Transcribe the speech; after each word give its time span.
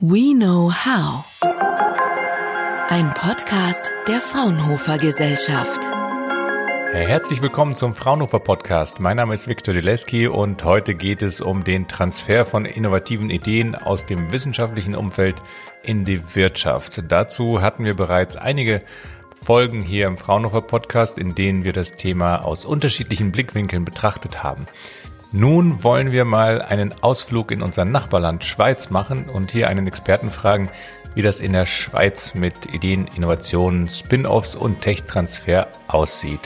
We 0.00 0.32
Know 0.32 0.70
How. 0.70 1.24
Ein 2.88 3.12
Podcast 3.14 3.90
der 4.06 4.20
Fraunhofer 4.20 4.96
Gesellschaft. 4.96 5.80
Herzlich 6.92 7.42
willkommen 7.42 7.74
zum 7.74 7.96
Fraunhofer 7.96 8.38
Podcast. 8.38 9.00
Mein 9.00 9.16
Name 9.16 9.34
ist 9.34 9.48
Viktor 9.48 9.74
Dileski 9.74 10.28
und 10.28 10.62
heute 10.62 10.94
geht 10.94 11.22
es 11.22 11.40
um 11.40 11.64
den 11.64 11.88
Transfer 11.88 12.46
von 12.46 12.64
innovativen 12.64 13.28
Ideen 13.28 13.74
aus 13.74 14.06
dem 14.06 14.30
wissenschaftlichen 14.30 14.94
Umfeld 14.94 15.42
in 15.82 16.04
die 16.04 16.36
Wirtschaft. 16.36 17.02
Dazu 17.08 17.60
hatten 17.60 17.84
wir 17.84 17.96
bereits 17.96 18.36
einige 18.36 18.84
Folgen 19.44 19.80
hier 19.80 20.06
im 20.06 20.16
Fraunhofer 20.16 20.60
Podcast, 20.60 21.18
in 21.18 21.34
denen 21.34 21.64
wir 21.64 21.72
das 21.72 21.96
Thema 21.96 22.44
aus 22.44 22.64
unterschiedlichen 22.64 23.32
Blickwinkeln 23.32 23.84
betrachtet 23.84 24.44
haben. 24.44 24.66
Nun 25.30 25.84
wollen 25.84 26.10
wir 26.10 26.24
mal 26.24 26.62
einen 26.62 26.94
Ausflug 27.02 27.50
in 27.50 27.60
unser 27.60 27.84
Nachbarland 27.84 28.44
Schweiz 28.44 28.88
machen 28.88 29.28
und 29.28 29.52
hier 29.52 29.68
einen 29.68 29.86
Experten 29.86 30.30
fragen, 30.30 30.70
wie 31.14 31.20
das 31.20 31.38
in 31.38 31.52
der 31.52 31.66
Schweiz 31.66 32.34
mit 32.34 32.74
Ideen, 32.74 33.06
Innovationen, 33.14 33.86
Spin-offs 33.88 34.54
und 34.54 34.80
Tech-Transfer 34.80 35.68
aussieht. 35.86 36.40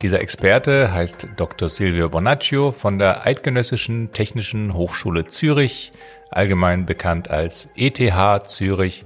Dieser 0.00 0.22
Experte 0.22 0.90
heißt 0.90 1.28
Dr. 1.36 1.68
Silvio 1.68 2.08
Bonaccio 2.08 2.72
von 2.72 2.98
der 2.98 3.26
Eidgenössischen 3.26 4.10
Technischen 4.14 4.72
Hochschule 4.72 5.26
Zürich, 5.26 5.92
allgemein 6.30 6.86
bekannt 6.86 7.30
als 7.30 7.68
ETH 7.76 8.48
Zürich, 8.48 9.04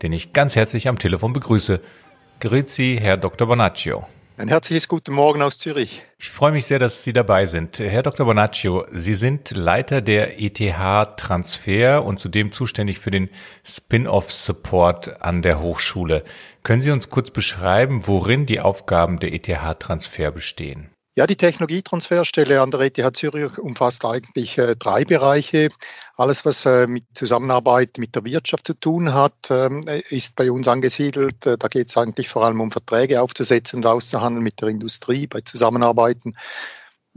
den 0.00 0.14
ich 0.14 0.32
ganz 0.32 0.56
herzlich 0.56 0.88
am 0.88 0.98
Telefon 0.98 1.34
begrüße. 1.34 1.82
Grüezi, 2.40 2.98
Herr 2.98 3.18
Dr. 3.18 3.46
Bonaccio. 3.46 4.06
Ein 4.36 4.48
herzliches 4.48 4.88
Guten 4.88 5.12
Morgen 5.12 5.42
aus 5.42 5.58
Zürich. 5.58 6.02
Ich 6.18 6.28
freue 6.28 6.50
mich 6.50 6.66
sehr, 6.66 6.80
dass 6.80 7.04
Sie 7.04 7.12
dabei 7.12 7.46
sind. 7.46 7.78
Herr 7.78 8.02
Dr. 8.02 8.26
Bonaccio, 8.26 8.84
Sie 8.90 9.14
sind 9.14 9.52
Leiter 9.52 10.00
der 10.00 10.42
ETH 10.42 10.58
Transfer 11.16 12.04
und 12.04 12.18
zudem 12.18 12.50
zuständig 12.50 12.98
für 12.98 13.12
den 13.12 13.30
Spin-off-Support 13.62 15.22
an 15.22 15.42
der 15.42 15.60
Hochschule. 15.60 16.24
Können 16.64 16.82
Sie 16.82 16.90
uns 16.90 17.10
kurz 17.10 17.30
beschreiben, 17.30 18.08
worin 18.08 18.44
die 18.44 18.58
Aufgaben 18.58 19.20
der 19.20 19.32
ETH 19.32 19.78
Transfer 19.78 20.32
bestehen? 20.32 20.93
Ja, 21.16 21.28
die 21.28 21.36
Technologietransferstelle 21.36 22.60
an 22.60 22.72
der 22.72 22.80
ETH 22.80 23.16
Zürich 23.16 23.56
umfasst 23.58 24.04
eigentlich 24.04 24.58
äh, 24.58 24.74
drei 24.74 25.04
Bereiche. 25.04 25.68
Alles, 26.16 26.44
was 26.44 26.66
äh, 26.66 26.88
mit 26.88 27.04
Zusammenarbeit 27.14 27.98
mit 27.98 28.16
der 28.16 28.24
Wirtschaft 28.24 28.66
zu 28.66 28.74
tun 28.74 29.14
hat, 29.14 29.48
äh, 29.48 30.00
ist 30.10 30.34
bei 30.34 30.50
uns 30.50 30.66
angesiedelt. 30.66 31.46
Äh, 31.46 31.56
da 31.56 31.68
geht 31.68 31.88
es 31.88 31.96
eigentlich 31.96 32.28
vor 32.28 32.44
allem 32.44 32.60
um 32.60 32.72
Verträge 32.72 33.22
aufzusetzen 33.22 33.76
und 33.76 33.86
auszuhandeln 33.86 34.42
mit 34.42 34.60
der 34.60 34.70
Industrie 34.70 35.28
bei 35.28 35.40
Zusammenarbeiten. 35.42 36.32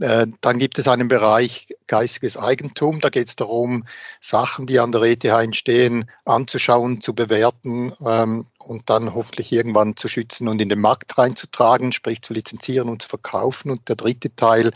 Äh, 0.00 0.26
dann 0.40 0.58
gibt 0.58 0.78
es 0.78 0.86
einen 0.86 1.08
Bereich 1.08 1.68
geistiges 1.86 2.36
Eigentum. 2.36 3.00
Da 3.00 3.08
geht 3.08 3.28
es 3.28 3.36
darum, 3.36 3.84
Sachen, 4.20 4.66
die 4.66 4.78
an 4.78 4.92
der 4.92 5.02
ETH 5.02 5.24
entstehen, 5.24 6.10
anzuschauen, 6.24 7.00
zu 7.00 7.14
bewerten 7.14 7.92
ähm, 8.04 8.46
und 8.58 8.90
dann 8.90 9.14
hoffentlich 9.14 9.52
irgendwann 9.52 9.96
zu 9.96 10.08
schützen 10.08 10.48
und 10.48 10.60
in 10.60 10.68
den 10.68 10.80
Markt 10.80 11.18
reinzutragen, 11.18 11.92
sprich 11.92 12.22
zu 12.22 12.32
lizenzieren 12.32 12.88
und 12.88 13.02
zu 13.02 13.08
verkaufen. 13.08 13.70
Und 13.70 13.88
der 13.88 13.96
dritte 13.96 14.34
Teil 14.34 14.70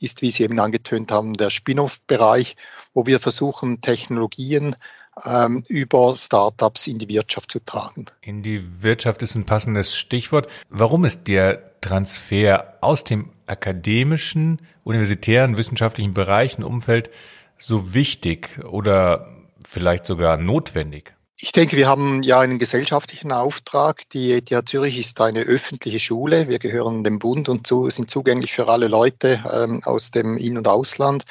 ist, 0.00 0.22
wie 0.22 0.30
Sie 0.30 0.42
eben 0.42 0.58
angetönt 0.58 1.12
haben, 1.12 1.34
der 1.34 1.50
Spin-off-Bereich, 1.50 2.56
wo 2.94 3.06
wir 3.06 3.20
versuchen, 3.20 3.80
Technologien 3.80 4.76
ähm, 5.24 5.62
über 5.68 6.16
Startups 6.16 6.86
in 6.86 6.98
die 6.98 7.08
Wirtschaft 7.08 7.50
zu 7.50 7.64
tragen. 7.64 8.06
In 8.22 8.42
die 8.42 8.82
Wirtschaft 8.82 9.22
ist 9.22 9.34
ein 9.34 9.44
passendes 9.44 9.96
Stichwort. 9.96 10.48
Warum 10.70 11.04
ist 11.04 11.28
der 11.28 11.71
Transfer 11.82 12.78
aus 12.80 13.04
dem 13.04 13.28
akademischen, 13.46 14.62
universitären, 14.84 15.58
wissenschaftlichen 15.58 16.14
Bereich, 16.14 16.58
Umfeld 16.58 17.10
so 17.58 17.92
wichtig 17.92 18.58
oder 18.64 19.28
vielleicht 19.64 20.06
sogar 20.06 20.38
notwendig? 20.38 21.14
Ich 21.44 21.50
denke, 21.50 21.76
wir 21.76 21.88
haben 21.88 22.22
ja 22.22 22.38
einen 22.38 22.60
gesellschaftlichen 22.60 23.32
Auftrag. 23.32 24.08
Die 24.10 24.32
ETH 24.32 24.68
Zürich 24.68 24.96
ist 24.96 25.20
eine 25.20 25.40
öffentliche 25.40 25.98
Schule. 25.98 26.48
Wir 26.48 26.60
gehören 26.60 27.02
dem 27.02 27.18
Bund 27.18 27.48
und 27.48 27.66
zu, 27.66 27.90
sind 27.90 28.08
zugänglich 28.08 28.52
für 28.52 28.68
alle 28.68 28.86
Leute 28.86 29.42
ähm, 29.52 29.82
aus 29.82 30.12
dem 30.12 30.36
In- 30.36 30.56
und 30.56 30.68
Ausland. 30.68 31.24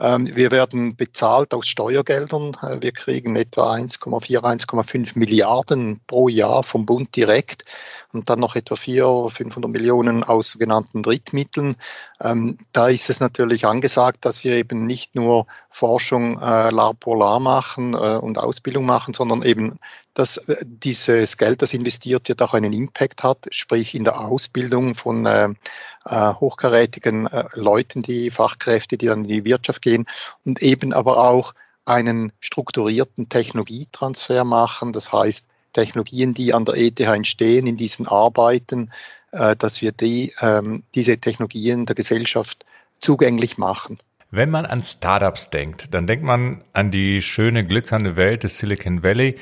Ähm, 0.00 0.34
wir 0.34 0.50
werden 0.50 0.96
bezahlt 0.96 1.52
aus 1.52 1.68
Steuergeldern. 1.68 2.56
Äh, 2.62 2.80
wir 2.80 2.92
kriegen 2.92 3.36
etwa 3.36 3.74
1,4, 3.74 4.38
1,5 4.38 5.18
Milliarden 5.18 6.00
pro 6.06 6.28
Jahr 6.28 6.62
vom 6.62 6.86
Bund 6.86 7.14
direkt 7.14 7.66
und 8.12 8.28
dann 8.28 8.40
noch 8.40 8.56
etwa 8.56 8.76
400, 8.76 9.32
500 9.32 9.70
Millionen 9.70 10.24
aus 10.24 10.50
sogenannten 10.50 11.02
Drittmitteln. 11.02 11.76
Ähm, 12.20 12.58
da 12.72 12.88
ist 12.88 13.10
es 13.10 13.20
natürlich 13.20 13.66
angesagt, 13.66 14.24
dass 14.24 14.44
wir 14.44 14.52
eben 14.52 14.86
nicht 14.86 15.14
nur 15.14 15.46
Forschung 15.70 16.40
äh, 16.40 16.70
lar 16.70 16.94
pour 16.94 17.18
lar 17.18 17.40
machen 17.40 17.94
äh, 17.94 18.16
und 18.16 18.38
Ausbildung 18.38 18.86
machen, 18.86 19.14
sondern 19.14 19.42
eben, 19.42 19.78
dass 20.14 20.36
äh, 20.36 20.56
dieses 20.64 21.36
Geld, 21.36 21.62
das 21.62 21.72
investiert 21.72 22.28
wird, 22.28 22.42
auch 22.42 22.54
einen 22.54 22.72
Impact 22.72 23.22
hat, 23.22 23.46
sprich 23.50 23.94
in 23.94 24.04
der 24.04 24.20
Ausbildung 24.20 24.94
von 24.94 25.26
äh, 25.26 25.48
äh, 26.04 26.34
hochkarätigen 26.34 27.26
äh, 27.26 27.44
Leuten, 27.54 28.02
die 28.02 28.30
Fachkräfte, 28.30 28.98
die 28.98 29.06
dann 29.06 29.22
in 29.22 29.28
die 29.28 29.44
Wirtschaft 29.44 29.82
gehen 29.82 30.06
und 30.44 30.62
eben 30.62 30.92
aber 30.92 31.18
auch 31.18 31.54
einen 31.84 32.32
strukturierten 32.40 33.28
Technologietransfer 33.28 34.44
machen. 34.44 34.92
Das 34.92 35.12
heißt, 35.12 35.48
Technologien, 35.72 36.34
die 36.34 36.54
an 36.54 36.64
der 36.64 36.76
ETH 36.76 37.00
entstehen, 37.00 37.66
in 37.66 37.76
diesen 37.76 38.06
Arbeiten, 38.06 38.90
äh, 39.32 39.56
dass 39.56 39.82
wir 39.82 39.92
die, 39.92 40.34
ähm, 40.40 40.82
diese 40.94 41.18
Technologien 41.18 41.86
der 41.86 41.94
Gesellschaft 41.94 42.64
zugänglich 42.98 43.58
machen. 43.58 43.98
Wenn 44.30 44.50
man 44.50 44.64
an 44.64 44.82
Startups 44.82 45.50
denkt, 45.50 45.92
dann 45.92 46.06
denkt 46.06 46.24
man 46.24 46.62
an 46.72 46.90
die 46.90 47.20
schöne, 47.20 47.64
glitzernde 47.66 48.16
Welt 48.16 48.44
des 48.44 48.58
Silicon 48.58 49.02
Valley, 49.02 49.36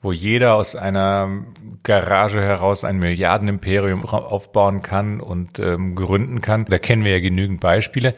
wo 0.00 0.10
jeder 0.10 0.54
aus 0.54 0.74
einer 0.74 1.44
Garage 1.84 2.40
heraus 2.40 2.82
ein 2.82 2.98
Milliardenimperium 2.98 4.04
aufbauen 4.04 4.82
kann 4.82 5.20
und 5.20 5.60
ähm, 5.60 5.94
gründen 5.94 6.40
kann. 6.40 6.64
Da 6.64 6.78
kennen 6.80 7.04
wir 7.04 7.12
ja 7.12 7.20
genügend 7.20 7.60
Beispiele. 7.60 8.14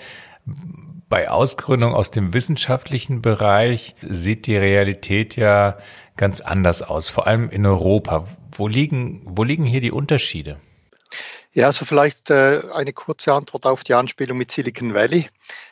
Bei 1.08 1.30
Ausgründung 1.30 1.94
aus 1.94 2.10
dem 2.10 2.32
wissenschaftlichen 2.32 3.22
Bereich 3.22 3.94
sieht 4.02 4.46
die 4.46 4.56
Realität 4.56 5.36
ja 5.36 5.76
ganz 6.16 6.40
anders 6.40 6.82
aus, 6.82 7.10
vor 7.10 7.26
allem 7.26 7.50
in 7.50 7.66
Europa. 7.66 8.26
Wo 8.52 8.68
liegen, 8.68 9.22
wo 9.24 9.44
liegen 9.44 9.64
hier 9.64 9.80
die 9.80 9.92
Unterschiede? 9.92 10.58
Ja, 11.52 11.66
also 11.66 11.84
vielleicht 11.84 12.30
äh, 12.30 12.62
eine 12.72 12.92
kurze 12.92 13.32
Antwort 13.32 13.64
auf 13.64 13.84
die 13.84 13.94
Anspielung 13.94 14.38
mit 14.38 14.50
Silicon 14.50 14.92
Valley. 14.92 15.28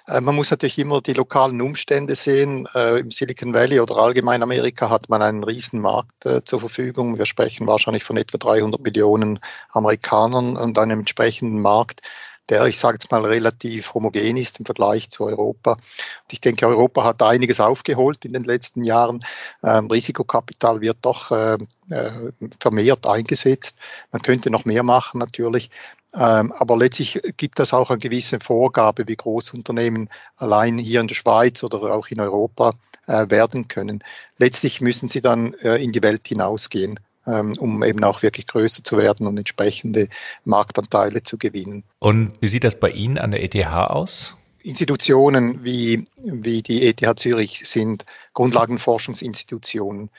Äh, 0.06 0.20
man 0.20 0.37
muss 0.37 0.53
natürlich 0.53 0.78
immer 0.78 1.00
die 1.00 1.12
lokalen 1.12 1.60
Umstände 1.60 2.14
sehen. 2.14 2.69
Äh, 2.75 3.00
Im 3.00 3.10
Silicon 3.10 3.53
Valley 3.53 3.81
oder 3.81 3.97
allgemein 3.97 4.44
Amerika 4.44 4.91
hat 4.91 5.09
man 5.09 5.22
einen 5.22 5.43
riesen 5.43 5.81
Markt 5.81 6.25
äh, 6.25 6.44
zur 6.44 6.60
Verfügung. 6.60 7.19
Wir 7.19 7.26
sprechen 7.26 7.66
wahrscheinlich 7.66 8.04
von 8.04 8.16
etwa 8.16 8.38
300 8.38 8.81
Millionen 8.81 9.41
Amerikanern 9.70 10.56
und 10.56 10.78
einem 10.78 11.00
entsprechenden 11.00 11.60
Markt 11.60 12.03
der, 12.48 12.66
ich 12.66 12.78
sage 12.78 12.97
jetzt 12.97 13.10
mal, 13.10 13.25
relativ 13.25 13.94
homogen 13.94 14.36
ist 14.36 14.58
im 14.58 14.66
Vergleich 14.66 15.10
zu 15.10 15.25
Europa. 15.25 15.72
Und 15.72 16.32
ich 16.32 16.41
denke, 16.41 16.66
Europa 16.66 17.04
hat 17.04 17.22
einiges 17.22 17.60
aufgeholt 17.60 18.25
in 18.25 18.32
den 18.32 18.44
letzten 18.44 18.84
Jahren. 18.84 19.20
Ähm, 19.62 19.86
Risikokapital 19.86 20.81
wird 20.81 20.98
doch 21.02 21.31
äh, 21.31 21.58
äh, 21.91 22.32
vermehrt 22.60 23.06
eingesetzt. 23.06 23.78
Man 24.10 24.22
könnte 24.22 24.50
noch 24.50 24.64
mehr 24.64 24.82
machen 24.82 25.19
natürlich. 25.19 25.70
Ähm, 26.14 26.52
aber 26.52 26.76
letztlich 26.76 27.20
gibt 27.36 27.58
das 27.58 27.72
auch 27.72 27.91
eine 27.91 27.98
gewisse 27.98 28.38
Vorgabe, 28.41 29.08
wie 29.08 29.16
Großunternehmen 29.16 30.10
allein 30.36 30.76
hier 30.78 31.00
in 31.00 31.08
der 31.08 31.14
Schweiz 31.14 31.62
oder 31.62 31.94
auch 31.94 32.08
in 32.08 32.20
Europa 32.20 32.75
äh, 33.06 33.31
werden 33.31 33.69
können. 33.69 34.04
Letztlich 34.36 34.81
müssen 34.81 35.08
sie 35.08 35.22
dann 35.22 35.54
äh, 35.54 35.76
in 35.82 35.92
die 35.92 36.02
Welt 36.02 36.28
hinausgehen. 36.28 37.00
Ähm, 37.24 37.54
um 37.58 37.84
eben 37.84 38.02
auch 38.02 38.22
wirklich 38.22 38.48
größer 38.48 38.82
zu 38.82 38.98
werden 38.98 39.28
und 39.28 39.38
entsprechende 39.38 40.08
Marktanteile 40.44 41.22
zu 41.22 41.38
gewinnen. 41.38 41.84
Und 42.00 42.32
wie 42.40 42.48
sieht 42.48 42.64
das 42.64 42.80
bei 42.80 42.90
Ihnen 42.90 43.16
an 43.16 43.30
der 43.30 43.44
ETH 43.44 43.54
aus? 43.64 44.36
Institutionen 44.64 45.64
wie, 45.64 46.04
wie 46.16 46.62
die 46.62 46.86
ETH 46.86 47.18
Zürich 47.20 47.62
sind 47.64 48.06
Grundlagenforschungsinstitutionen. 48.34 50.10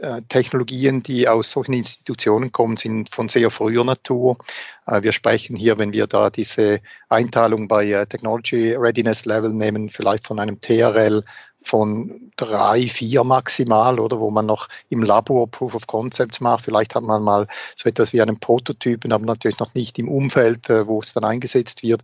Äh, 0.00 0.22
Technologien, 0.30 1.02
die 1.02 1.28
aus 1.28 1.50
solchen 1.50 1.74
Institutionen 1.74 2.52
kommen, 2.52 2.78
sind 2.78 3.10
von 3.10 3.28
sehr 3.28 3.50
früher 3.50 3.84
Natur. 3.84 4.38
Äh, 4.86 5.02
wir 5.02 5.12
sprechen 5.12 5.56
hier, 5.56 5.76
wenn 5.76 5.92
wir 5.92 6.06
da 6.06 6.30
diese 6.30 6.80
Einteilung 7.10 7.68
bei 7.68 7.84
äh, 7.90 8.06
Technology 8.06 8.72
Readiness 8.72 9.26
Level 9.26 9.52
nehmen, 9.52 9.90
vielleicht 9.90 10.26
von 10.26 10.38
einem 10.38 10.58
TRL 10.58 11.22
von 11.62 12.32
drei, 12.36 12.88
vier 12.88 13.24
maximal, 13.24 14.00
oder 14.00 14.18
wo 14.18 14.30
man 14.30 14.46
noch 14.46 14.68
im 14.88 15.02
Labor 15.02 15.46
Proof 15.50 15.74
of 15.74 15.86
Concepts 15.86 16.40
macht. 16.40 16.64
Vielleicht 16.64 16.94
hat 16.94 17.02
man 17.02 17.22
mal 17.22 17.46
so 17.76 17.86
etwas 17.90 18.14
wie 18.14 18.22
einen 18.22 18.40
Prototypen, 18.40 19.12
aber 19.12 19.26
natürlich 19.26 19.58
noch 19.58 19.74
nicht 19.74 19.98
im 19.98 20.08
Umfeld, 20.08 20.70
wo 20.70 21.00
es 21.00 21.12
dann 21.12 21.24
eingesetzt 21.24 21.82
wird. 21.82 22.02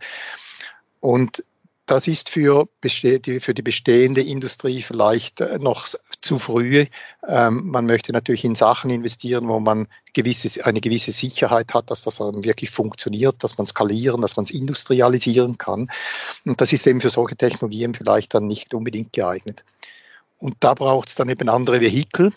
Und 1.00 1.42
das 1.86 2.06
ist 2.06 2.28
für, 2.28 2.68
für 2.82 3.54
die 3.54 3.62
bestehende 3.62 4.20
Industrie 4.20 4.82
vielleicht 4.82 5.40
noch 5.60 5.86
zu 6.20 6.38
früh. 6.38 6.86
Ähm, 7.26 7.68
man 7.68 7.86
möchte 7.86 8.12
natürlich 8.12 8.44
in 8.44 8.54
Sachen 8.54 8.90
investieren, 8.90 9.48
wo 9.48 9.60
man 9.60 9.88
gewisse, 10.12 10.64
eine 10.64 10.80
gewisse 10.80 11.12
Sicherheit 11.12 11.74
hat, 11.74 11.90
dass 11.90 12.02
das 12.02 12.20
wirklich 12.20 12.70
funktioniert, 12.70 13.42
dass 13.42 13.58
man 13.58 13.66
skalieren, 13.66 14.22
dass 14.22 14.36
man 14.36 14.44
es 14.44 14.50
industrialisieren 14.50 15.58
kann. 15.58 15.88
Und 16.44 16.60
das 16.60 16.72
ist 16.72 16.86
eben 16.86 17.00
für 17.00 17.10
solche 17.10 17.36
Technologien 17.36 17.94
vielleicht 17.94 18.34
dann 18.34 18.46
nicht 18.46 18.74
unbedingt 18.74 19.12
geeignet. 19.12 19.64
Und 20.38 20.56
da 20.60 20.74
braucht 20.74 21.08
es 21.08 21.14
dann 21.14 21.28
eben 21.28 21.48
andere 21.48 21.80
Vehikel 21.80 22.32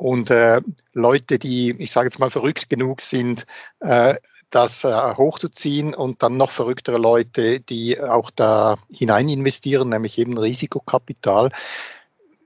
und 0.00 0.30
äh, 0.30 0.62
Leute, 0.94 1.38
die, 1.38 1.72
ich 1.78 1.90
sage 1.90 2.06
jetzt 2.06 2.18
mal, 2.20 2.30
verrückt 2.30 2.70
genug 2.70 3.02
sind, 3.02 3.44
äh, 3.80 4.14
das 4.48 4.82
äh, 4.82 4.88
hochzuziehen 4.88 5.92
und 5.94 6.22
dann 6.22 6.38
noch 6.38 6.50
verrücktere 6.52 6.96
Leute, 6.96 7.60
die 7.60 8.00
auch 8.00 8.30
da 8.30 8.78
hinein 8.90 9.28
investieren, 9.28 9.90
nämlich 9.90 10.16
eben 10.16 10.38
Risikokapital. 10.38 11.50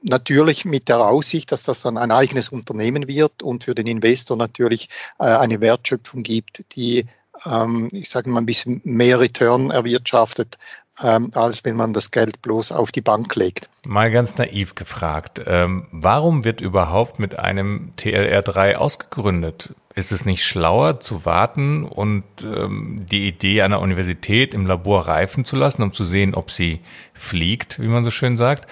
Natürlich 0.06 0.66
mit 0.66 0.90
der 0.90 1.00
Aussicht, 1.00 1.50
dass 1.50 1.62
das 1.62 1.80
dann 1.80 1.96
ein 1.96 2.10
eigenes 2.10 2.50
Unternehmen 2.50 3.08
wird 3.08 3.42
und 3.42 3.64
für 3.64 3.74
den 3.74 3.86
Investor 3.86 4.36
natürlich 4.36 4.90
äh, 5.18 5.24
eine 5.24 5.62
Wertschöpfung 5.62 6.22
gibt, 6.22 6.64
die, 6.76 7.06
ähm, 7.46 7.88
ich 7.90 8.10
sage 8.10 8.28
mal, 8.28 8.40
ein 8.40 8.46
bisschen 8.46 8.82
mehr 8.84 9.18
Return 9.18 9.70
erwirtschaftet, 9.70 10.58
ähm, 11.02 11.30
als 11.34 11.64
wenn 11.64 11.76
man 11.76 11.94
das 11.94 12.10
Geld 12.10 12.42
bloß 12.42 12.72
auf 12.72 12.92
die 12.92 13.00
Bank 13.00 13.34
legt. 13.34 13.70
Mal 13.86 14.10
ganz 14.10 14.36
naiv 14.36 14.74
gefragt, 14.74 15.40
ähm, 15.46 15.86
warum 15.90 16.44
wird 16.44 16.60
überhaupt 16.60 17.18
mit 17.18 17.38
einem 17.38 17.94
TLR3 17.96 18.74
ausgegründet? 18.74 19.74
Ist 19.96 20.10
es 20.10 20.24
nicht 20.24 20.44
schlauer 20.44 20.98
zu 20.98 21.24
warten 21.24 21.84
und 21.84 22.24
ähm, 22.42 23.06
die 23.10 23.28
Idee 23.28 23.62
einer 23.62 23.80
Universität 23.80 24.52
im 24.52 24.66
Labor 24.66 25.06
reifen 25.06 25.44
zu 25.44 25.54
lassen, 25.54 25.82
um 25.82 25.92
zu 25.92 26.04
sehen, 26.04 26.34
ob 26.34 26.50
sie 26.50 26.80
fliegt, 27.12 27.80
wie 27.80 27.86
man 27.86 28.02
so 28.02 28.10
schön 28.10 28.36
sagt? 28.36 28.68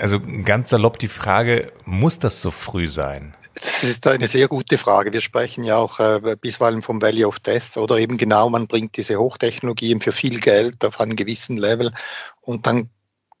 Also 0.00 0.20
ganz 0.44 0.70
salopp 0.70 0.98
die 0.98 1.08
Frage, 1.08 1.72
muss 1.84 2.18
das 2.18 2.42
so 2.42 2.50
früh 2.50 2.88
sein? 2.88 3.34
Das 3.54 3.84
ist 3.84 4.04
eine 4.06 4.26
sehr 4.26 4.48
gute 4.48 4.78
Frage. 4.78 5.12
Wir 5.12 5.20
sprechen 5.20 5.62
ja 5.62 5.76
auch 5.76 6.00
äh, 6.00 6.36
bisweilen 6.40 6.82
vom 6.82 7.00
Value 7.00 7.26
of 7.26 7.38
Death 7.38 7.76
oder 7.76 7.98
eben 7.98 8.16
genau, 8.16 8.50
man 8.50 8.66
bringt 8.66 8.96
diese 8.96 9.16
Hochtechnologien 9.16 10.00
für 10.00 10.10
viel 10.10 10.40
Geld 10.40 10.84
auf 10.84 11.00
einen 11.00 11.14
gewissen 11.14 11.56
Level 11.56 11.92
und 12.40 12.66
dann 12.66 12.90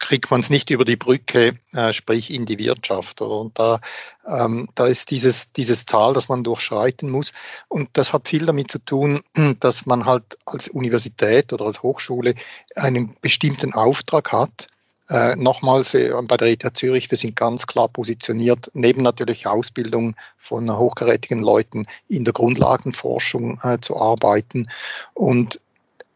kriegt 0.04 0.30
man 0.30 0.40
es 0.40 0.50
nicht 0.50 0.68
über 0.70 0.84
die 0.84 0.96
Brücke, 0.96 1.58
äh, 1.72 1.92
sprich 1.92 2.30
in 2.30 2.44
die 2.44 2.58
Wirtschaft. 2.58 3.22
Oder? 3.22 3.40
Und 3.40 3.58
da, 3.58 3.80
ähm, 4.26 4.68
da 4.74 4.86
ist 4.86 5.10
dieses, 5.10 5.52
dieses 5.52 5.86
Tal, 5.86 6.12
das 6.12 6.28
man 6.28 6.44
durchschreiten 6.44 7.08
muss. 7.08 7.32
Und 7.68 7.88
das 7.94 8.12
hat 8.12 8.28
viel 8.28 8.44
damit 8.44 8.70
zu 8.70 8.78
tun, 8.78 9.22
dass 9.60 9.86
man 9.86 10.04
halt 10.04 10.38
als 10.44 10.68
Universität 10.68 11.52
oder 11.52 11.64
als 11.64 11.82
Hochschule 11.82 12.34
einen 12.76 13.16
bestimmten 13.22 13.72
Auftrag 13.72 14.30
hat. 14.30 14.68
Äh, 15.08 15.36
nochmals 15.36 15.94
äh, 15.94 16.12
bei 16.26 16.36
der 16.36 16.48
ETH 16.48 16.76
Zürich, 16.76 17.10
wir 17.10 17.18
sind 17.18 17.36
ganz 17.36 17.66
klar 17.66 17.88
positioniert, 17.88 18.70
neben 18.72 19.02
natürlich 19.02 19.46
Ausbildung 19.46 20.16
von 20.38 20.74
hochkarätigen 20.74 21.40
Leuten 21.40 21.86
in 22.08 22.24
der 22.24 22.32
Grundlagenforschung 22.32 23.60
äh, 23.62 23.78
zu 23.80 23.98
arbeiten. 23.98 24.68
Und 25.12 25.60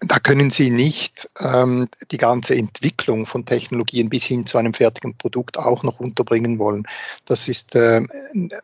da 0.00 0.20
können 0.20 0.50
Sie 0.50 0.70
nicht 0.70 1.28
ähm, 1.40 1.88
die 2.12 2.18
ganze 2.18 2.54
Entwicklung 2.54 3.26
von 3.26 3.44
Technologien 3.44 4.08
bis 4.08 4.24
hin 4.24 4.46
zu 4.46 4.56
einem 4.56 4.72
fertigen 4.72 5.16
Produkt 5.16 5.58
auch 5.58 5.82
noch 5.82 5.98
unterbringen 5.98 6.58
wollen. 6.60 6.86
Das 7.24 7.48
ist, 7.48 7.74
äh, 7.74 8.02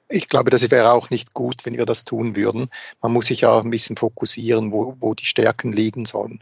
ich 0.08 0.28
glaube, 0.28 0.50
das 0.50 0.70
wäre 0.70 0.92
auch 0.92 1.10
nicht 1.10 1.34
gut, 1.34 1.64
wenn 1.64 1.76
wir 1.76 1.86
das 1.86 2.04
tun 2.04 2.36
würden. 2.36 2.70
Man 3.02 3.12
muss 3.12 3.26
sich 3.26 3.40
ja 3.40 3.58
ein 3.58 3.70
bisschen 3.70 3.96
fokussieren, 3.96 4.70
wo, 4.70 4.96
wo 5.00 5.14
die 5.14 5.26
Stärken 5.26 5.72
liegen 5.72 6.04
sollen. 6.04 6.40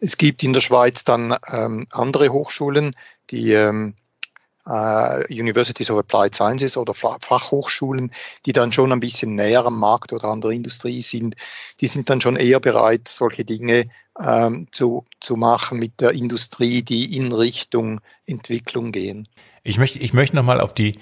Es 0.00 0.18
gibt 0.18 0.42
in 0.42 0.52
der 0.52 0.60
Schweiz 0.60 1.04
dann 1.04 1.36
ähm, 1.48 1.86
andere 1.92 2.30
Hochschulen, 2.30 2.96
die 3.30 3.52
ähm, 3.52 3.94
Uh, 4.64 5.24
Universities 5.28 5.90
of 5.90 5.98
Applied 5.98 6.36
Sciences 6.36 6.76
oder 6.76 6.94
Fachhochschulen, 6.94 8.12
die 8.46 8.52
dann 8.52 8.70
schon 8.70 8.92
ein 8.92 9.00
bisschen 9.00 9.34
näher 9.34 9.66
am 9.66 9.76
Markt 9.76 10.12
oder 10.12 10.28
an 10.28 10.40
der 10.40 10.52
Industrie 10.52 11.02
sind, 11.02 11.34
die 11.80 11.88
sind 11.88 12.08
dann 12.08 12.20
schon 12.20 12.36
eher 12.36 12.60
bereit, 12.60 13.08
solche 13.08 13.44
Dinge 13.44 13.86
ähm, 14.20 14.68
zu, 14.70 15.04
zu 15.18 15.36
machen 15.36 15.80
mit 15.80 16.00
der 16.00 16.12
Industrie, 16.12 16.82
die 16.82 17.16
in 17.16 17.32
Richtung 17.32 18.00
Entwicklung 18.26 18.92
gehen. 18.92 19.28
Ich 19.64 19.78
möchte, 19.78 19.98
ich 19.98 20.12
möchte 20.12 20.36
nochmal 20.36 20.60
auf 20.60 20.74
die, 20.74 20.98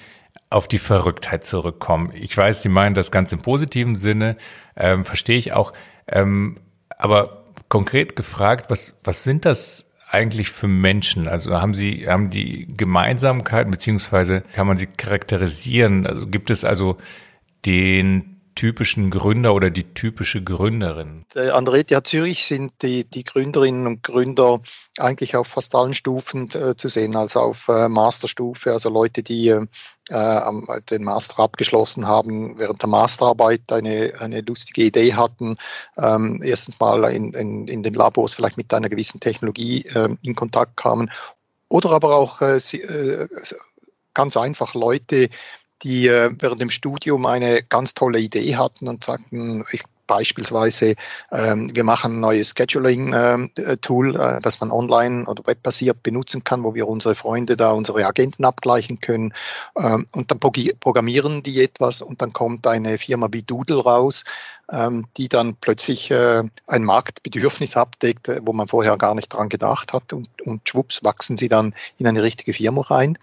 auf 0.48 0.68
die 0.68 0.78
Verrücktheit 0.78 1.44
zurückkommen. 1.44 2.12
Ich 2.14 2.34
weiß, 2.36 2.62
Sie 2.62 2.68
meinen 2.70 2.94
das 2.94 3.10
ganz 3.10 3.32
im 3.32 3.40
positiven 3.40 3.96
Sinne, 3.96 4.36
ähm, 4.76 5.04
verstehe 5.04 5.38
ich 5.38 5.52
auch. 5.52 5.72
Ähm, 6.06 6.56
aber 6.96 7.44
konkret 7.68 8.16
gefragt, 8.16 8.70
was, 8.70 8.94
was 9.04 9.24
sind 9.24 9.44
das 9.44 9.89
eigentlich 10.10 10.50
für 10.50 10.68
Menschen? 10.68 11.28
Also 11.28 11.60
haben 11.60 11.74
Sie, 11.74 12.08
haben 12.08 12.30
die 12.30 12.66
Gemeinsamkeiten, 12.76 13.70
beziehungsweise 13.70 14.42
kann 14.54 14.66
man 14.66 14.76
sie 14.76 14.86
charakterisieren? 14.86 16.06
Also 16.06 16.26
gibt 16.26 16.50
es 16.50 16.64
also 16.64 16.98
den 17.66 18.29
typischen 18.54 19.10
Gründer 19.10 19.54
oder 19.54 19.70
die 19.70 19.94
typische 19.94 20.42
Gründerin? 20.42 21.24
An 21.34 21.64
der 21.64 21.74
ETH 21.74 22.06
Zürich 22.06 22.46
sind 22.46 22.72
die, 22.82 23.04
die 23.04 23.24
Gründerinnen 23.24 23.86
und 23.86 24.02
Gründer 24.02 24.60
eigentlich 24.98 25.36
auf 25.36 25.48
fast 25.48 25.74
allen 25.74 25.94
Stufen 25.94 26.48
äh, 26.54 26.76
zu 26.76 26.88
sehen, 26.88 27.16
also 27.16 27.40
auf 27.40 27.68
äh, 27.68 27.88
Masterstufe, 27.88 28.72
also 28.72 28.90
Leute, 28.90 29.22
die 29.22 29.48
äh, 29.48 29.66
den 30.90 31.04
Master 31.04 31.38
abgeschlossen 31.38 32.06
haben, 32.06 32.58
während 32.58 32.82
der 32.82 32.88
Masterarbeit 32.88 33.70
eine, 33.72 34.12
eine 34.18 34.40
lustige 34.40 34.82
Idee 34.82 35.14
hatten, 35.14 35.56
ähm, 35.96 36.40
erstens 36.42 36.80
mal 36.80 37.04
in, 37.12 37.30
in, 37.34 37.68
in 37.68 37.82
den 37.82 37.94
Labors 37.94 38.34
vielleicht 38.34 38.56
mit 38.56 38.74
einer 38.74 38.88
gewissen 38.88 39.20
Technologie 39.20 39.82
äh, 39.86 40.08
in 40.22 40.34
Kontakt 40.34 40.76
kamen. 40.76 41.10
Oder 41.68 41.92
aber 41.92 42.16
auch 42.16 42.40
äh, 42.42 42.56
äh, 42.56 43.28
ganz 44.14 44.36
einfach 44.36 44.74
Leute, 44.74 45.28
die 45.82 46.08
äh, 46.08 46.30
während 46.38 46.60
dem 46.60 46.70
Studium 46.70 47.26
eine 47.26 47.62
ganz 47.62 47.94
tolle 47.94 48.18
Idee 48.18 48.56
hatten 48.56 48.88
und 48.88 49.04
sagten, 49.04 49.64
ich 49.72 49.82
beispielsweise, 50.10 50.96
ähm, 51.30 51.70
wir 51.72 51.84
machen 51.84 52.16
ein 52.16 52.20
neues 52.20 52.52
Scheduling-Tool, 52.56 54.14
ähm, 54.16 54.20
äh, 54.20 54.40
das 54.40 54.60
man 54.60 54.72
online 54.72 55.24
oder 55.26 55.46
webbasiert 55.46 56.02
benutzen 56.02 56.42
kann, 56.42 56.64
wo 56.64 56.74
wir 56.74 56.88
unsere 56.88 57.14
Freunde 57.14 57.56
da, 57.56 57.70
unsere 57.70 58.04
Agenten 58.04 58.44
abgleichen 58.44 59.00
können. 59.00 59.32
Ähm, 59.78 60.06
und 60.12 60.32
dann 60.32 60.40
programmieren 60.40 61.44
die 61.44 61.62
etwas 61.62 62.02
und 62.02 62.20
dann 62.20 62.32
kommt 62.32 62.66
eine 62.66 62.98
Firma 62.98 63.28
wie 63.30 63.42
Doodle 63.42 63.84
raus, 63.84 64.24
ähm, 64.72 65.06
die 65.16 65.28
dann 65.28 65.54
plötzlich 65.54 66.10
äh, 66.10 66.42
ein 66.66 66.84
Marktbedürfnis 66.84 67.76
abdeckt, 67.76 68.28
äh, 68.28 68.40
wo 68.42 68.52
man 68.52 68.66
vorher 68.66 68.96
gar 68.96 69.14
nicht 69.14 69.28
dran 69.28 69.48
gedacht 69.48 69.92
hat 69.92 70.12
und, 70.12 70.28
und 70.42 70.68
schwupps 70.68 71.04
wachsen 71.04 71.36
sie 71.36 71.48
dann 71.48 71.72
in 71.98 72.08
eine 72.08 72.24
richtige 72.24 72.52
Firma 72.52 72.80
rein. 72.82 73.16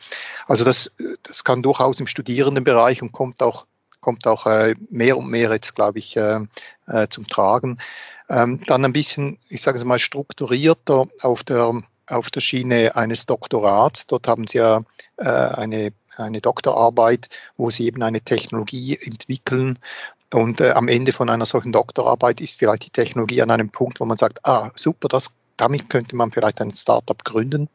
Also 0.47 0.63
das, 0.63 0.89
das 1.23 1.43
kann 1.43 1.63
durchaus 1.63 1.99
im 1.99 2.07
Studierendenbereich 2.07 3.01
und 3.01 3.11
kommt 3.11 3.41
auch 3.41 3.65
kommt 4.07 4.25
auch 4.25 4.45
äh, 4.45 4.75
mehr 4.89 5.17
und 5.17 5.29
mehr 5.29 5.51
jetzt, 5.51 5.75
glaube 5.75 5.99
ich, 5.99 6.15
äh, 6.15 6.39
äh, 6.87 7.07
zum 7.09 7.27
Tragen. 7.27 7.77
Ähm, 8.29 8.61
dann 8.65 8.83
ein 8.83 8.93
bisschen, 8.93 9.37
ich 9.49 9.61
sage 9.61 9.77
es 9.77 9.85
mal, 9.85 9.99
strukturierter 9.99 11.07
auf 11.21 11.43
der, 11.43 11.81
auf 12.07 12.29
der 12.29 12.41
Schiene 12.41 12.95
eines 12.95 13.25
Doktorats. 13.25 14.07
Dort 14.07 14.27
haben 14.27 14.47
Sie 14.47 14.57
ja 14.57 14.83
äh, 15.17 15.23
eine, 15.23 15.93
eine 16.17 16.41
Doktorarbeit, 16.41 17.29
wo 17.55 17.69
Sie 17.69 17.85
eben 17.85 18.03
eine 18.03 18.21
Technologie 18.21 18.97
entwickeln. 19.01 19.79
Und 20.33 20.59
äh, 20.59 20.71
am 20.71 20.89
Ende 20.89 21.13
von 21.13 21.29
einer 21.29 21.45
solchen 21.45 21.71
Doktorarbeit 21.71 22.41
ist 22.41 22.59
vielleicht 22.59 22.85
die 22.85 22.89
Technologie 22.89 23.41
an 23.41 23.51
einem 23.51 23.69
Punkt, 23.69 23.99
wo 23.99 24.05
man 24.05 24.17
sagt, 24.17 24.45
ah, 24.45 24.71
super, 24.75 25.07
das, 25.07 25.33
damit 25.55 25.89
könnte 25.89 26.15
man 26.15 26.31
vielleicht 26.31 26.59
ein 26.59 26.73
Startup 26.73 27.23
gründen. 27.23 27.69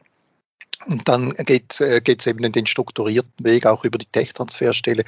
Und 0.86 1.08
dann 1.08 1.30
geht 1.30 1.72
es 1.72 1.80
äh, 1.80 2.00
eben 2.06 2.44
in 2.44 2.52
den 2.52 2.66
strukturierten 2.66 3.44
Weg 3.44 3.66
auch 3.66 3.84
über 3.84 3.98
die 3.98 4.06
Tech-Transferstelle 4.06 5.04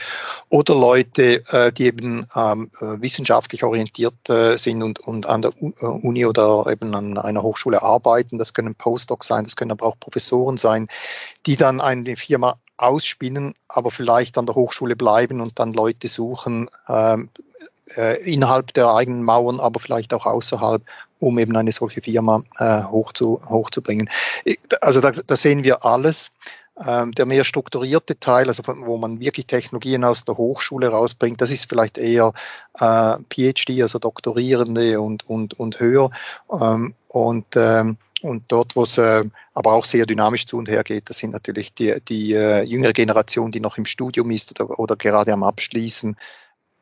oder 0.48 0.74
Leute, 0.74 1.44
äh, 1.52 1.72
die 1.72 1.86
eben 1.86 2.26
ähm, 2.34 2.70
äh, 2.80 3.00
wissenschaftlich 3.00 3.64
orientiert 3.64 4.14
sind 4.56 4.82
und, 4.82 5.00
und 5.00 5.26
an 5.28 5.42
der 5.42 5.52
Uni 5.60 6.24
oder 6.24 6.66
eben 6.70 6.94
an 6.94 7.18
einer 7.18 7.42
Hochschule 7.42 7.82
arbeiten. 7.82 8.38
Das 8.38 8.54
können 8.54 8.74
Postdocs 8.74 9.26
sein, 9.26 9.44
das 9.44 9.56
können 9.56 9.70
aber 9.70 9.86
auch 9.86 9.98
Professoren 9.98 10.56
sein, 10.56 10.88
die 11.46 11.56
dann 11.56 11.80
eine 11.80 12.16
Firma 12.16 12.58
ausspinnen, 12.76 13.54
aber 13.68 13.90
vielleicht 13.90 14.38
an 14.38 14.46
der 14.46 14.54
Hochschule 14.54 14.96
bleiben 14.96 15.40
und 15.40 15.58
dann 15.58 15.72
Leute 15.72 16.08
suchen, 16.08 16.68
ähm, 16.88 17.28
äh, 17.96 18.22
innerhalb 18.22 18.72
der 18.74 18.88
eigenen 18.88 19.22
Mauern, 19.22 19.60
aber 19.60 19.80
vielleicht 19.80 20.14
auch 20.14 20.26
außerhalb, 20.26 20.82
um 21.20 21.38
eben 21.38 21.56
eine 21.56 21.72
solche 21.72 22.00
Firma 22.00 22.42
äh, 22.58 22.82
hoch 22.84 23.12
zu, 23.12 23.40
hochzubringen. 23.48 24.08
Also 24.80 25.00
da, 25.00 25.10
da 25.10 25.36
sehen 25.36 25.64
wir 25.64 25.84
alles. 25.84 26.32
Ähm, 26.84 27.12
der 27.12 27.24
mehr 27.24 27.44
strukturierte 27.44 28.18
Teil, 28.18 28.48
also 28.48 28.64
von, 28.64 28.84
wo 28.84 28.96
man 28.96 29.20
wirklich 29.20 29.46
Technologien 29.46 30.02
aus 30.02 30.24
der 30.24 30.36
Hochschule 30.36 30.88
rausbringt, 30.88 31.40
das 31.40 31.52
ist 31.52 31.68
vielleicht 31.68 31.98
eher 31.98 32.32
äh, 32.80 33.16
PhD, 33.32 33.80
also 33.80 34.00
Doktorierende 34.00 35.00
und, 35.00 35.28
und, 35.28 35.54
und 35.54 35.78
höher. 35.78 36.10
Ähm, 36.50 36.94
und, 37.06 37.46
ähm, 37.54 37.96
und 38.22 38.50
dort, 38.50 38.74
wo 38.74 38.82
es 38.82 38.98
äh, 38.98 39.22
aber 39.52 39.72
auch 39.72 39.84
sehr 39.84 40.04
dynamisch 40.04 40.46
zu 40.46 40.58
und 40.58 40.68
her 40.68 40.82
geht, 40.82 41.08
das 41.08 41.18
sind 41.18 41.32
natürlich 41.32 41.74
die, 41.74 41.94
die 42.08 42.32
äh, 42.32 42.62
jüngere 42.64 42.92
Generation, 42.92 43.52
die 43.52 43.60
noch 43.60 43.78
im 43.78 43.86
Studium 43.86 44.32
ist 44.32 44.58
oder, 44.58 44.76
oder 44.76 44.96
gerade 44.96 45.32
am 45.32 45.44
Abschließen. 45.44 46.16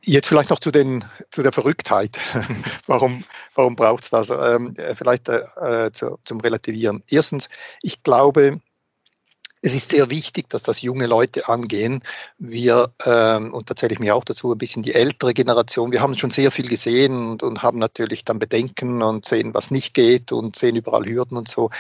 Jetzt 0.05 0.29
vielleicht 0.29 0.51
noch 0.51 0.61
zu, 0.61 0.71
den, 0.71 1.05
zu 1.31 1.43
der 1.43 1.53
Verrücktheit. 1.53 2.19
warum 2.87 3.25
warum 3.55 3.77
braucht 3.77 4.05
es 4.05 4.11
das? 4.11 4.31
Ähm, 4.31 4.75
vielleicht 4.95 5.29
äh, 5.29 5.91
zu, 5.93 6.19
zum 6.25 6.41
Relativieren. 6.41 7.03
Erstens, 7.09 7.49
ich 7.83 8.03
glaube, 8.03 8.61
es 9.65 9.77
ist 9.77 9.91
sehr 9.91 10.11
wichtig, 10.11 10.51
dass 10.51 10.65
das 10.65 10.83
junge 10.83 11.07
Leute 11.07 11.49
angehen. 11.49 12.03
Wir, 12.39 12.93
ähm, 13.05 13.55
und 13.55 13.71
da 13.71 13.77
zähle 13.77 13.93
ich 13.93 14.01
mich 14.01 14.11
auch 14.11 14.25
dazu, 14.25 14.53
ein 14.53 14.59
bisschen 14.59 14.83
die 14.83 14.95
ältere 14.95 15.35
Generation, 15.35 15.93
wir 15.93 16.01
haben 16.01 16.15
schon 16.19 16.31
sehr 16.31 16.51
viel 16.51 16.69
gesehen 16.69 17.31
und, 17.31 17.43
und 17.45 17.63
haben 17.63 17.79
natürlich 17.79 18.25
dann 18.25 18.41
Bedenken 18.41 19.03
und 19.03 19.25
sehen, 19.25 19.55
was 19.55 19.71
nicht 19.71 19.95
geht 19.95 20.33
und 20.33 20.57
sehen 20.57 20.75
überall 20.75 21.07
Hürden 21.07 21.37
und 21.37 21.47
so. 21.47 21.71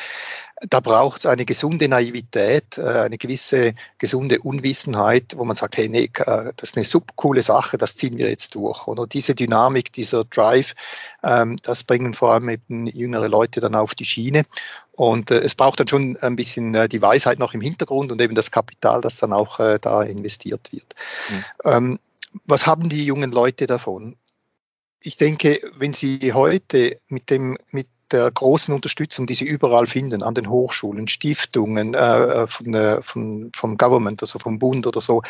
Da 0.69 0.81
braucht 0.81 1.21
es 1.21 1.27
eine 1.27 1.45
gesunde 1.45 1.89
Naivität, 1.89 2.79
äh, 2.79 2.83
eine 2.83 3.19
gewisse 3.19 3.75
gesunde 3.99 4.41
Unwissenheit, 4.41 5.35
wo 5.37 5.45
man 5.45 5.57
sagt, 5.57 5.77
hey, 5.77 5.89
nee, 5.89 6.05
äh, 6.05 6.53
das 6.57 6.71
ist 6.71 6.77
eine 6.77 6.85
super 6.85 7.13
coole 7.17 7.43
Sache, 7.43 7.79
das 7.79 7.97
ziehen 7.97 8.17
wir 8.17 8.29
jetzt 8.29 8.55
durch. 8.55 8.87
Oder 8.87 9.07
diese 9.07 9.35
Dynamik, 9.35 9.93
dieser 9.93 10.25
Drive, 10.25 10.75
ähm, 11.23 11.57
das 11.63 11.85
bringen 11.85 12.15
vor 12.15 12.33
allem 12.33 12.49
eben 12.49 12.87
jüngere 12.87 13.29
Leute 13.29 13.61
dann 13.61 13.75
auf 13.75 13.95
die 13.95 14.05
Schiene. 14.05 14.45
Und 14.93 15.31
äh, 15.31 15.41
es 15.41 15.55
braucht 15.55 15.81
dann 15.81 15.89
schon 15.89 16.17
ein 16.19 16.37
bisschen 16.37 16.89
die 16.89 17.03
Weisheit 17.03 17.39
noch 17.39 17.55
im 17.55 17.61
Hintergrund 17.61 18.13
und 18.13 18.21
eben 18.21 18.35
das 18.35 18.51
Kapital, 18.51 19.01
das 19.01 19.17
dann 19.17 19.33
auch 19.33 19.59
da 19.59 20.03
investiert 20.03 20.73
wird. 20.73 20.95
Mhm. 21.31 21.45
Ähm, 21.65 21.99
was 22.45 22.67
haben 22.67 22.89
die 22.89 23.05
jungen 23.05 23.33
Leute 23.33 23.67
davon? 23.67 24.17
Ich 25.01 25.17
denke, 25.17 25.61
wenn 25.77 25.93
sie 25.93 26.33
heute 26.33 26.99
mit 27.09 27.31
dem, 27.31 27.59
mit 27.71 27.89
der 28.13 28.31
großen 28.31 28.75
Unterstützung, 28.75 29.27
die 29.27 29.35
sie 29.35 29.45
überall 29.45 29.87
finden, 29.87 30.23
an 30.23 30.35
den 30.35 30.49
Hochschulen, 30.49 31.09
Stiftungen 31.09 31.95
äh, 31.95 32.47
von, 32.47 32.75
äh, 32.75 33.03
von, 33.03 33.51
vom 33.55 33.77
Government, 33.77 34.23
also 34.23 34.39
vom 34.39 34.59
Bund 34.59 34.87
oder 34.87 35.01
so, 35.01 35.23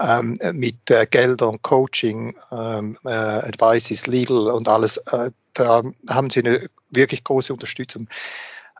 ähm, 0.00 0.38
mit 0.52 0.90
äh, 0.90 1.06
Geldern, 1.06 1.60
Coaching, 1.62 2.36
ähm, 2.52 2.98
äh, 3.04 3.10
Advices, 3.10 4.06
Legal 4.06 4.50
und 4.50 4.68
alles, 4.68 4.98
äh, 4.98 5.30
da 5.54 5.82
haben 6.08 6.30
sie 6.30 6.40
eine 6.40 6.68
wirklich 6.90 7.24
große 7.24 7.52
Unterstützung. 7.52 8.08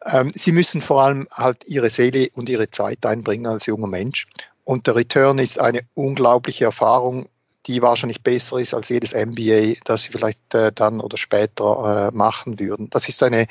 Ähm, 0.05 0.31
sie 0.35 0.53
müssen 0.53 0.81
vor 0.81 1.03
allem 1.03 1.27
halt 1.33 1.65
ihre 1.67 1.91
Seele 1.91 2.29
und 2.35 2.49
ihre 2.49 2.71
Zeit 2.71 3.05
einbringen 3.05 3.47
als 3.47 3.67
junger 3.67 3.89
Mensch. 3.89 4.27
Und 4.65 4.87
der 4.87 4.97
Return 4.97 5.39
ist 5.39 5.61
eine 5.61 5.83
unglaubliche 5.95 6.65
Erfahrung, 6.65 7.29
die 7.67 7.83
wahrscheinlich 7.83 8.23
besser 8.23 8.59
ist 8.59 8.75
als 8.75 8.89
jedes 8.89 9.15
MBA, 9.15 9.75
das 9.85 10.03
sie 10.03 10.11
vielleicht 10.11 10.55
äh, 10.55 10.73
dann 10.73 11.01
oder 11.01 11.17
später 11.17 12.11
äh, 12.13 12.17
machen 12.17 12.61
würden. 12.61 12.91
Das 12.91 13.09
ist 13.09 13.23
eine, 13.23 13.47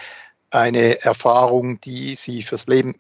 eine 0.52 1.02
Erfahrung, 1.02 1.80
die 1.82 2.16
sie 2.16 2.44
fürs 2.44 2.68
Leben 2.68 2.96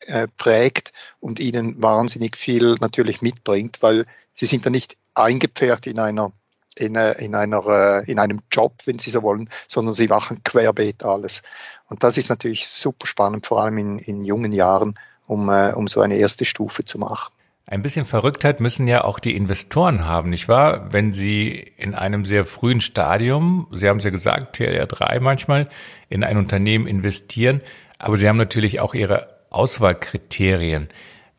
äh, 0.00 0.28
prägt 0.36 0.92
und 1.20 1.40
ihnen 1.40 1.82
wahnsinnig 1.82 2.36
viel 2.36 2.76
natürlich 2.80 3.22
mitbringt, 3.22 3.78
weil 3.82 4.06
sie 4.32 4.46
sind 4.46 4.64
dann 4.64 4.72
nicht 4.72 4.96
eingepfercht 5.14 5.86
in 5.86 5.98
einer 5.98 6.32
in, 6.76 6.94
äh, 6.94 7.12
in, 7.12 7.34
einer, 7.34 7.66
äh, 7.66 8.10
in 8.10 8.18
einem 8.18 8.40
Job, 8.52 8.74
wenn 8.84 8.98
Sie 8.98 9.10
so 9.10 9.22
wollen, 9.22 9.48
sondern 9.66 9.94
sie 9.94 10.08
machen 10.08 10.42
querbeet 10.44 11.04
alles. 11.04 11.42
Und 11.88 12.02
das 12.02 12.18
ist 12.18 12.28
natürlich 12.28 12.68
super 12.68 13.06
spannend, 13.06 13.46
vor 13.46 13.62
allem 13.62 13.78
in, 13.78 13.98
in 13.98 14.24
jungen 14.24 14.52
Jahren, 14.52 14.98
um, 15.26 15.48
äh, 15.48 15.72
um 15.72 15.88
so 15.88 16.02
eine 16.02 16.16
erste 16.16 16.44
Stufe 16.44 16.84
zu 16.84 16.98
machen. 16.98 17.32
Ein 17.68 17.82
bisschen 17.82 18.04
Verrücktheit 18.04 18.60
müssen 18.60 18.86
ja 18.86 19.02
auch 19.02 19.18
die 19.18 19.34
Investoren 19.34 20.04
haben, 20.04 20.30
nicht 20.30 20.48
wahr? 20.48 20.92
Wenn 20.92 21.12
sie 21.12 21.50
in 21.76 21.96
einem 21.96 22.24
sehr 22.24 22.44
frühen 22.44 22.80
Stadium, 22.80 23.66
Sie 23.72 23.88
haben 23.88 23.98
es 23.98 24.04
ja 24.04 24.10
gesagt, 24.10 24.56
TLR3 24.56 25.18
manchmal, 25.18 25.68
in 26.08 26.22
ein 26.22 26.36
Unternehmen 26.36 26.86
investieren, 26.86 27.60
aber 27.98 28.18
sie 28.18 28.28
haben 28.28 28.36
natürlich 28.36 28.78
auch 28.78 28.94
ihre 28.94 29.28
Auswahlkriterien. 29.50 30.88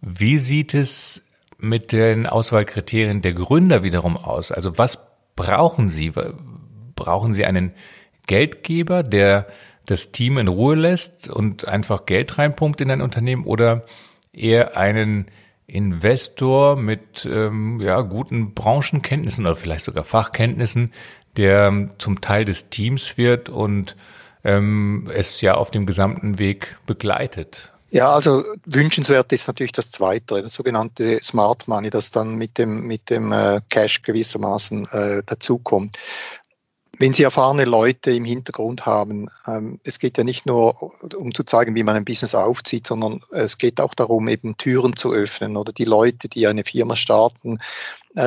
Wie 0.02 0.38
sieht 0.38 0.74
es 0.74 1.24
mit 1.60 1.94
den 1.94 2.28
Auswahlkriterien 2.28 3.22
der 3.22 3.34
Gründer 3.34 3.84
wiederum 3.84 4.18
aus? 4.18 4.52
Also 4.52 4.78
was 4.78 5.00
brauchen 5.38 5.88
sie? 5.88 6.12
Brauchen 6.96 7.34
sie 7.34 7.46
einen 7.46 7.72
Geldgeber, 8.28 9.04
der 9.04 9.48
das 9.86 10.12
Team 10.12 10.38
in 10.38 10.50
Ruhe 10.50 10.76
lässt 10.76 11.30
und 11.30 11.66
einfach 11.70 12.06
Geld 12.06 12.38
reinpumpt 12.38 12.82
in 12.82 12.92
ein 12.92 13.02
Unternehmen 13.02 13.46
oder 13.46 13.86
eher 14.34 14.76
einen 14.76 15.28
Investor 15.68 16.78
mit 16.78 17.28
ähm, 17.30 17.80
ja, 17.82 18.02
guten 18.02 18.54
Branchenkenntnissen 18.54 19.46
oder 19.46 19.56
vielleicht 19.56 19.84
sogar 19.84 20.06
Fachkenntnissen, 20.06 20.94
der 21.36 21.68
ähm, 21.68 21.92
zum 21.98 22.22
Teil 22.22 22.46
des 22.46 22.70
Teams 22.70 23.18
wird 23.18 23.50
und 23.50 23.96
ähm, 24.44 25.10
es 25.14 25.42
ja 25.42 25.56
auf 25.56 25.70
dem 25.70 25.86
gesamten 25.86 26.40
Weg 26.40 26.78
begleitet. 26.86 27.74
Ja, 27.90 28.14
also 28.14 28.44
wünschenswert 28.66 29.32
ist 29.32 29.48
natürlich 29.48 29.72
das 29.72 29.92
Zweite, 29.92 30.42
das 30.42 30.54
sogenannte 30.54 31.20
Smart 31.22 31.68
Money, 31.68 31.90
das 31.90 32.12
dann 32.12 32.36
mit 32.36 32.58
dem, 32.58 32.86
mit 32.86 33.10
dem 33.10 33.32
äh, 33.32 33.62
Cash 33.70 34.02
gewissermaßen 34.02 34.88
äh, 34.92 35.24
dazukommt 35.26 35.98
wenn 37.00 37.14
Sie 37.14 37.24
erfahrene 37.24 37.66
Leute 37.66 38.12
im 38.12 38.26
Hintergrund 38.26 38.86
haben, 38.86 39.30
ähm, 39.48 39.80
es 39.84 40.00
geht 40.00 40.18
ja 40.18 40.24
nicht 40.24 40.46
nur 40.46 40.94
um 41.16 41.34
zu 41.34 41.44
zeigen, 41.44 41.76
wie 41.76 41.84
man 41.84 41.96
ein 41.96 42.06
Business 42.06 42.34
aufzieht, 42.34 42.88
sondern 42.88 43.22
es 43.32 43.58
geht 43.58 43.80
auch 43.80 43.94
darum, 43.94 44.28
eben 44.28 44.58
Türen 44.58 44.96
zu 44.96 45.12
öffnen 45.12 45.58
oder 45.58 45.72
die 45.72 45.86
Leute, 45.86 46.28
die 46.28 46.48
eine 46.48 46.64
Firma 46.64 46.96
starten, 46.96 47.60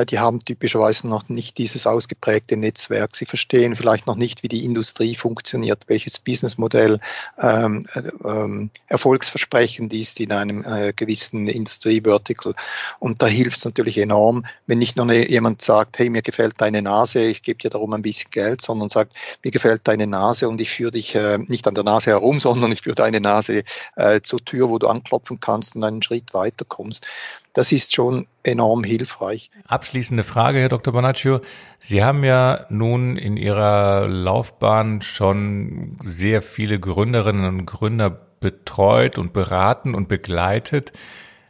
die 0.09 0.19
haben 0.19 0.39
typischerweise 0.39 1.07
noch 1.07 1.27
nicht 1.27 1.57
dieses 1.57 1.85
ausgeprägte 1.85 2.55
Netzwerk. 2.55 3.15
Sie 3.15 3.25
verstehen 3.25 3.75
vielleicht 3.75 4.07
noch 4.07 4.15
nicht, 4.15 4.43
wie 4.43 4.47
die 4.47 4.63
Industrie 4.63 5.15
funktioniert, 5.15 5.83
welches 5.87 6.19
Businessmodell 6.19 6.99
ähm, 7.41 7.85
äh, 7.93 8.03
ähm, 8.25 8.69
erfolgsversprechend 8.87 9.93
ist 9.93 10.19
in 10.19 10.31
einem 10.31 10.63
äh, 10.63 10.93
gewissen 10.93 11.47
Industrie-Vertical. 11.47 12.53
Und 12.99 13.21
da 13.21 13.27
hilft 13.27 13.57
es 13.57 13.65
natürlich 13.65 13.97
enorm, 13.97 14.45
wenn 14.67 14.79
nicht 14.79 14.95
nur 14.95 15.11
jemand 15.11 15.61
sagt, 15.61 15.99
hey, 15.99 16.09
mir 16.09 16.21
gefällt 16.21 16.55
deine 16.59 16.81
Nase, 16.81 17.25
ich 17.25 17.43
gebe 17.43 17.59
dir 17.59 17.69
darum 17.69 17.93
ein 17.93 18.01
bisschen 18.01 18.31
Geld, 18.31 18.61
sondern 18.61 18.89
sagt, 18.89 19.13
mir 19.43 19.51
gefällt 19.51 19.81
deine 19.85 20.07
Nase 20.07 20.47
und 20.47 20.61
ich 20.61 20.69
führe 20.69 20.91
dich 20.91 21.15
äh, 21.15 21.37
nicht 21.39 21.67
an 21.67 21.75
der 21.75 21.83
Nase 21.83 22.11
herum, 22.11 22.39
sondern 22.39 22.71
ich 22.71 22.81
führe 22.81 22.95
deine 22.95 23.19
Nase 23.19 23.63
äh, 23.95 24.21
zur 24.21 24.43
Tür, 24.45 24.69
wo 24.69 24.77
du 24.77 24.87
anklopfen 24.87 25.39
kannst 25.39 25.75
und 25.75 25.83
einen 25.83 26.01
Schritt 26.01 26.33
weiter 26.33 26.65
kommst 26.65 27.07
das 27.53 27.71
ist 27.71 27.93
schon 27.93 28.27
enorm 28.43 28.83
hilfreich. 28.83 29.51
Abschließende 29.67 30.23
Frage, 30.23 30.59
Herr 30.59 30.69
Dr. 30.69 30.93
Bonaccio. 30.93 31.41
Sie 31.79 32.03
haben 32.03 32.23
ja 32.23 32.65
nun 32.69 33.17
in 33.17 33.37
Ihrer 33.37 34.07
Laufbahn 34.07 35.01
schon 35.01 35.97
sehr 36.03 36.41
viele 36.41 36.79
Gründerinnen 36.79 37.45
und 37.45 37.65
Gründer 37.65 38.09
betreut 38.09 39.17
und 39.17 39.33
beraten 39.33 39.93
und 39.93 40.07
begleitet. 40.07 40.93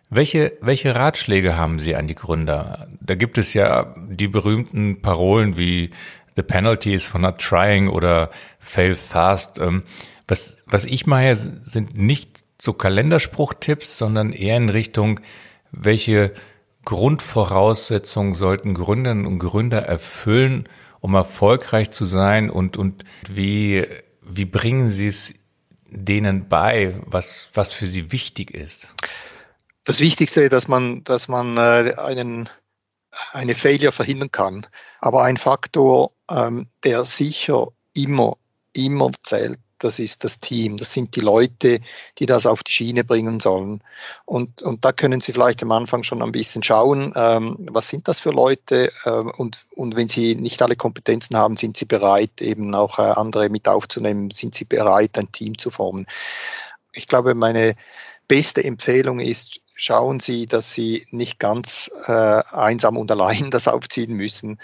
Welche, 0.09 0.53
welche 0.59 0.93
Ratschläge 0.95 1.55
haben 1.55 1.79
Sie 1.79 1.95
an 1.95 2.07
die 2.07 2.15
Gründer? 2.15 2.87
Da 2.99 3.15
gibt 3.15 3.37
es 3.37 3.53
ja 3.53 3.95
die 3.97 4.27
berühmten 4.27 5.01
Parolen 5.01 5.57
wie 5.57 5.91
The 6.35 6.43
penalty 6.43 6.93
is 6.93 7.05
for 7.05 7.19
not 7.19 7.39
trying 7.39 7.87
oder 7.89 8.29
fail 8.59 8.95
fast. 8.95 9.59
Ähm, 9.59 9.83
was, 10.27 10.57
was 10.65 10.85
ich 10.85 11.05
mache, 11.05 11.35
sind 11.35 11.97
nicht 11.97 12.43
so 12.61 12.73
Kalenderspruchtipps, 12.73 13.97
sondern 13.97 14.31
eher 14.31 14.57
in 14.57 14.69
Richtung, 14.69 15.19
welche 15.71 16.33
Grundvoraussetzungen 16.85 18.33
sollten 18.33 18.73
Gründerinnen 18.73 19.25
und 19.25 19.39
Gründer 19.39 19.83
erfüllen, 19.83 20.67
um 20.99 21.13
erfolgreich 21.13 21.91
zu 21.91 22.05
sein 22.05 22.49
und, 22.49 22.77
und 22.77 23.03
wie, 23.27 23.85
wie 24.21 24.45
bringen 24.45 24.89
Sie 24.89 25.07
es 25.07 25.33
denen 25.91 26.47
bei, 26.47 26.99
was, 27.05 27.51
was 27.53 27.73
für 27.73 27.85
sie 27.85 28.11
wichtig 28.11 28.51
ist? 28.51 28.93
Das 29.85 29.99
Wichtigste, 29.99 30.47
dass 30.49 30.67
man, 30.67 31.03
dass 31.03 31.27
man 31.27 31.57
äh, 31.57 31.95
einen, 31.97 32.49
eine 33.33 33.55
Failure 33.55 33.91
verhindern 33.91 34.31
kann. 34.31 34.67
Aber 34.99 35.23
ein 35.23 35.37
Faktor, 35.37 36.11
ähm, 36.29 36.67
der 36.83 37.03
sicher 37.05 37.67
immer, 37.93 38.37
immer 38.73 39.11
zählt, 39.23 39.59
das 39.83 39.99
ist 39.99 40.23
das 40.23 40.39
Team, 40.39 40.77
das 40.77 40.93
sind 40.93 41.15
die 41.15 41.21
Leute, 41.21 41.79
die 42.17 42.25
das 42.25 42.45
auf 42.45 42.63
die 42.63 42.71
Schiene 42.71 43.03
bringen 43.03 43.39
sollen. 43.39 43.83
Und, 44.25 44.61
und 44.63 44.85
da 44.85 44.91
können 44.91 45.21
Sie 45.21 45.33
vielleicht 45.33 45.63
am 45.63 45.71
Anfang 45.71 46.03
schon 46.03 46.21
ein 46.21 46.31
bisschen 46.31 46.63
schauen, 46.63 47.13
ähm, 47.15 47.57
was 47.71 47.87
sind 47.87 48.07
das 48.07 48.19
für 48.19 48.31
Leute 48.31 48.91
ähm, 49.05 49.31
und, 49.37 49.65
und 49.75 49.95
wenn 49.95 50.07
Sie 50.07 50.35
nicht 50.35 50.61
alle 50.61 50.75
Kompetenzen 50.75 51.35
haben, 51.37 51.57
sind 51.57 51.77
Sie 51.77 51.85
bereit, 51.85 52.41
eben 52.41 52.73
auch 52.75 52.99
äh, 52.99 53.03
andere 53.03 53.49
mit 53.49 53.67
aufzunehmen, 53.67 54.31
sind 54.31 54.55
Sie 54.55 54.65
bereit, 54.65 55.17
ein 55.17 55.31
Team 55.31 55.57
zu 55.57 55.71
formen. 55.71 56.05
Ich 56.93 57.07
glaube, 57.07 57.35
meine 57.35 57.75
beste 58.27 58.63
Empfehlung 58.63 59.19
ist, 59.19 59.59
schauen 59.75 60.19
Sie, 60.19 60.47
dass 60.47 60.73
Sie 60.73 61.07
nicht 61.11 61.39
ganz 61.39 61.89
äh, 62.05 62.11
einsam 62.11 62.97
und 62.97 63.11
allein 63.11 63.49
das 63.51 63.67
aufziehen 63.67 64.13
müssen. 64.13 64.59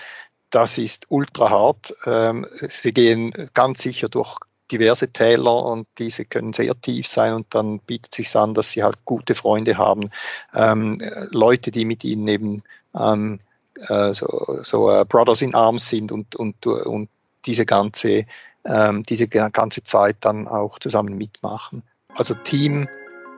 Das 0.50 0.78
ist 0.78 1.08
ultra 1.10 1.50
hart. 1.50 1.94
Ähm, 2.06 2.46
Sie 2.62 2.94
gehen 2.94 3.32
ganz 3.54 3.82
sicher 3.82 4.08
durch 4.08 4.38
diverse 4.72 5.12
Täler 5.12 5.64
und 5.64 5.88
diese 5.98 6.26
können 6.26 6.54
sehr 6.54 6.80
tief 6.80 7.08
sein 7.08 7.34
und 7.34 7.48
dann 7.54 7.80
bietet 7.80 8.14
sich 8.14 8.36
an, 8.36 8.54
dass 8.54 8.72
sie 8.72 8.84
halt 8.84 8.98
gute 9.06 9.36
Freunde 9.36 9.78
haben, 9.78 10.10
ähm, 10.54 11.02
Leute, 11.32 11.72
die 11.72 11.86
mit 11.86 12.04
ihnen 12.04 12.28
eben 12.28 12.64
ähm, 12.98 13.40
äh, 13.88 14.14
so, 14.14 14.60
so 14.62 14.90
uh, 14.92 15.06
Brothers 15.06 15.42
in 15.42 15.56
Arms 15.56 15.90
sind 15.90 16.12
und, 16.12 16.36
und, 16.36 16.66
und 16.66 17.10
diese 17.46 17.66
ganze 17.66 18.26
ähm, 18.68 19.04
diese 19.04 19.28
ganze 19.28 19.82
Zeit 19.84 20.18
dann 20.22 20.48
auch 20.48 20.78
zusammen 20.80 21.18
mitmachen. 21.18 21.84
Also 22.16 22.34
Team, 22.34 22.88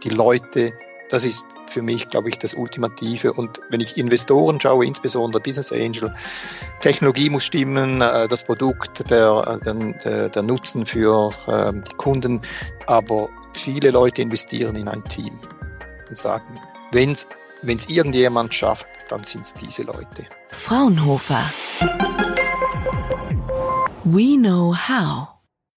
die 0.04 0.10
Leute, 0.10 0.74
das 1.10 1.26
ist 1.26 1.46
für 1.68 1.82
mich, 1.82 2.10
glaube 2.10 2.30
ich, 2.30 2.38
das 2.38 2.54
Ultimative. 2.54 3.34
Und 3.34 3.60
wenn 3.70 3.82
ich 3.82 3.98
Investoren 3.98 4.62
schaue, 4.62 4.86
insbesondere 4.86 5.42
Business 5.42 5.72
Angel, 5.72 6.14
Technologie 6.80 7.30
muss 7.30 7.46
stimmen, 7.46 8.02
äh, 8.02 8.28
das 8.28 8.44
Produkt, 8.44 9.10
der, 9.10 9.60
der, 9.60 10.30
der 10.30 10.44
Nutzen 10.44 10.86
für 10.86 11.32
ähm, 11.48 11.84
die 11.84 11.96
Kunden, 11.96 12.42
aber 12.88 13.30
viele 13.54 13.92
Leute 13.92 14.22
investieren 14.22 14.76
in 14.76 14.88
ein 14.88 15.04
Team 15.06 15.38
und 16.08 16.18
sagen, 16.18 16.54
wenn 16.92 17.12
es 17.12 17.90
irgendjemand 17.90 18.54
schafft, 18.54 18.88
dann 19.10 19.24
sind 19.24 19.42
es 19.42 19.54
diese 19.54 19.84
Leute. 19.84 20.26
Fraunhofer. 20.50 21.44
We 24.04 24.38
know 24.38 24.74
how. 24.74 25.39